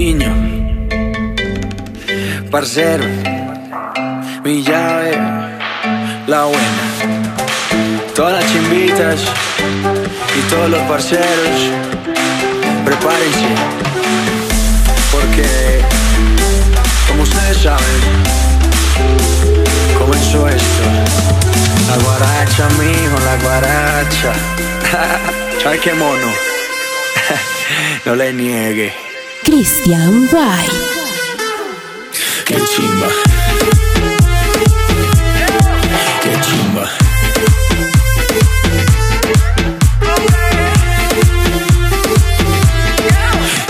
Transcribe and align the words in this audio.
Niño, 0.00 0.32
parcero, 2.52 3.04
mi 4.44 4.62
llave, 4.62 5.18
la 6.28 6.44
buena. 6.44 6.84
Todas 8.14 8.34
las 8.34 8.52
chimbitas 8.52 9.18
y 10.38 10.50
todos 10.50 10.70
los 10.70 10.80
parceros, 10.82 11.58
prepárense. 12.84 13.48
Porque, 15.10 15.82
como 17.08 17.24
ustedes 17.24 17.56
saben, 17.56 18.00
comenzó 19.98 20.46
esto. 20.46 20.84
La 21.88 21.96
guaracha, 22.04 22.68
mijo, 22.78 23.18
la 23.24 23.36
guaracha. 23.42 24.32
Ay, 25.68 25.78
qué 25.80 25.92
mono. 25.92 26.28
no 28.06 28.14
le 28.14 28.32
niegue. 28.32 29.07
Christian 29.44 30.28
Wright. 30.30 30.70
Che 32.44 32.60
cimba. 32.66 33.08
Che 36.20 36.38
cimba. 36.42 36.88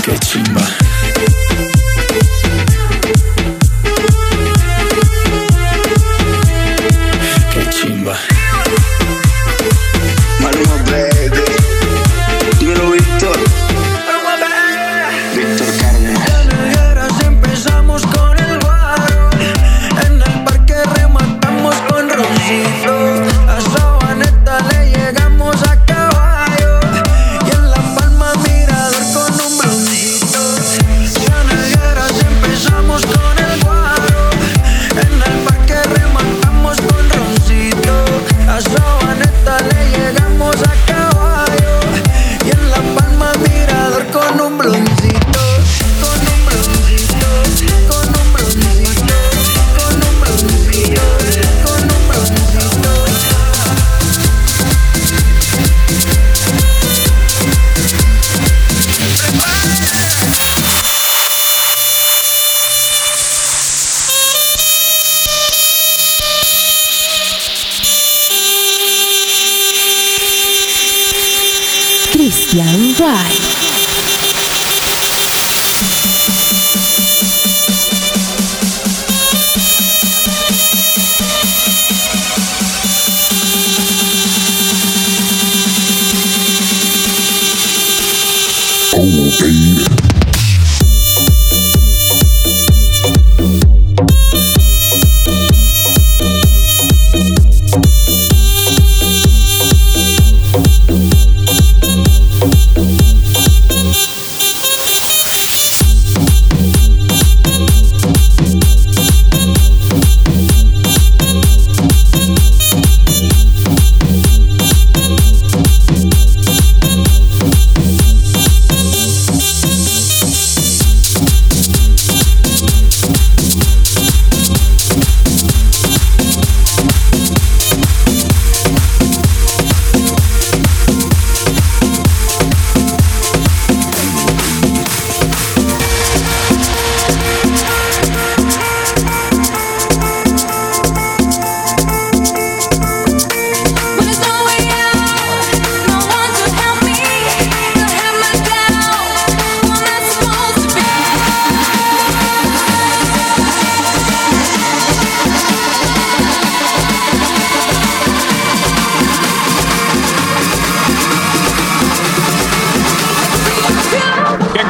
Che 0.02 0.18
cimba. 0.20 0.77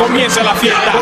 comienza 0.08 0.42
la 0.42 0.54
fiesta. 0.54 0.92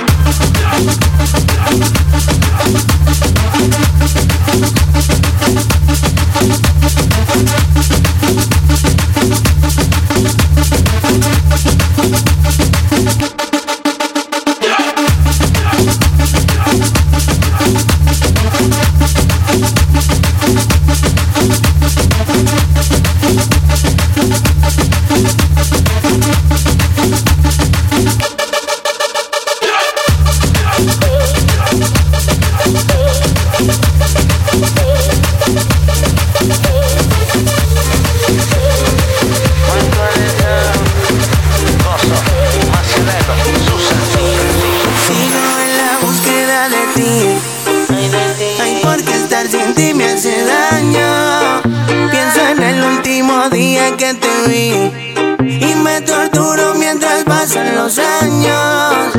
Y 55.45 55.75
me 55.83 56.01
torturo 56.01 56.75
mientras 56.75 57.25
pasan 57.25 57.75
los 57.77 57.99
años. 57.99 59.13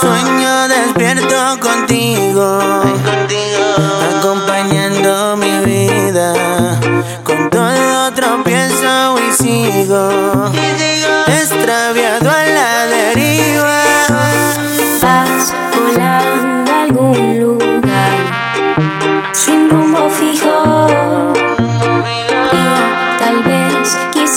Sueño 0.00 0.68
despierto 0.68 1.60
contigo. 1.60 2.39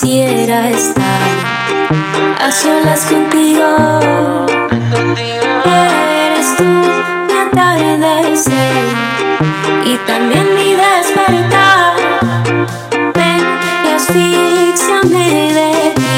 quisiera 0.04 0.70
estar 0.70 1.30
a 2.42 2.52
solas 2.52 3.06
contigo. 3.06 3.66
Eres 5.66 6.56
tú 6.58 6.64
mi 6.64 7.34
atardecer 7.34 8.84
y 9.86 9.98
también 10.06 10.56
mi 10.56 10.76
despertar. 10.76 11.96
Ven 13.16 13.44
y 13.86 13.90
asfixiame 13.96 15.54
de 15.54 15.72
ti. 15.96 16.18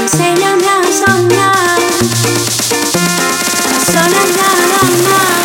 Enséñame 0.00 0.68
a 0.68 0.82
soñar. 1.04 1.80
A 3.68 3.78
soñar 3.92 4.28
nada 4.40 4.82
más. 5.06 5.44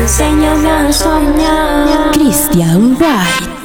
Enséñame 0.00 0.70
a 0.70 0.92
soñar. 0.92 2.10
Christian 2.12 2.96
White. 2.98 3.57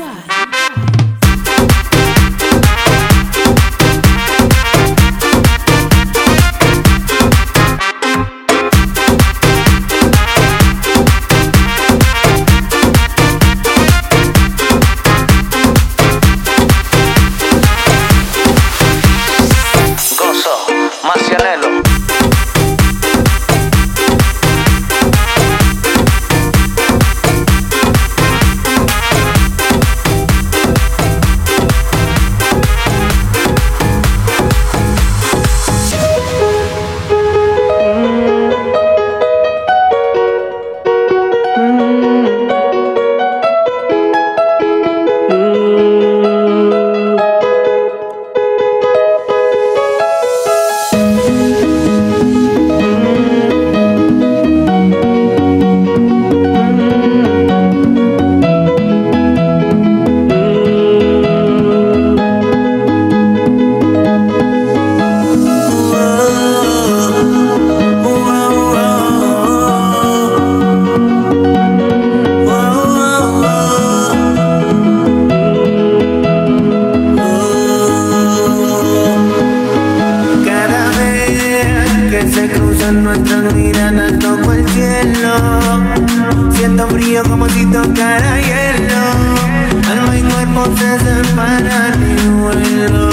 voces 90.63 91.01
separan 91.01 92.01
y 92.01 92.29
vuelo 92.39 93.12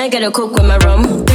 I 0.00 0.08
gotta 0.08 0.30
cook 0.30 0.52
with 0.52 0.64
my 0.64 0.76
rum. 0.78 1.27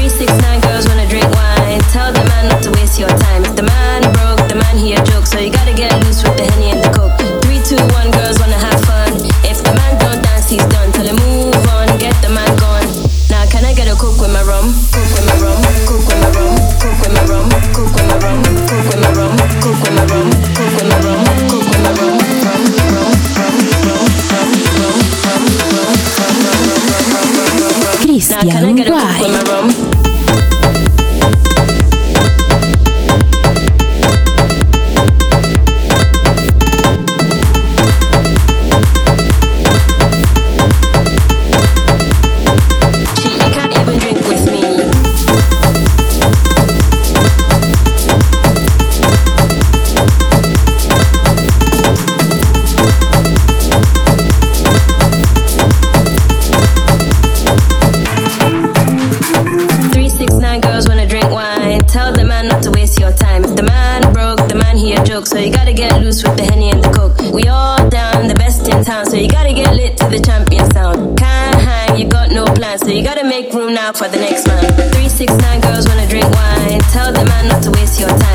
so 65.34 65.40
you 65.40 65.52
gotta 65.52 65.74
get 65.74 66.00
loose 66.00 66.22
with 66.24 66.38
the 66.38 66.44
henny 66.44 66.70
and 66.70 66.84
the 66.84 66.90
coke. 66.90 67.18
We 67.34 67.48
all 67.48 67.78
down, 67.90 68.28
the 68.28 68.36
best 68.36 68.68
in 68.70 68.84
town, 68.86 69.06
so 69.08 69.16
you 69.18 69.28
gotta 69.28 69.54
get 69.54 69.76
lit 69.76 69.98
to 69.98 70.08
the 70.08 70.20
champion 70.20 70.70
sound. 70.72 71.18
Can't 71.18 71.56
hang, 71.56 71.98
you 71.98 72.08
got 72.08 72.30
no 72.32 72.46
plan, 72.46 72.78
so 72.78 72.88
you 72.88 73.04
gotta 73.04 73.24
make 73.24 73.52
room 73.52 73.74
now 73.74 73.92
for 73.94 74.08
the 74.08 74.18
next 74.18 74.48
man. 74.48 74.64
Three 74.94 75.10
six 75.10 75.34
nine 75.38 75.60
girls 75.62 75.88
wanna 75.88 76.08
drink 76.08 76.30
wine, 76.30 76.80
tell 76.94 77.12
the 77.12 77.26
man 77.26 77.48
not 77.50 77.64
to 77.64 77.72
waste 77.72 78.00
your 78.00 78.10
time. 78.10 78.33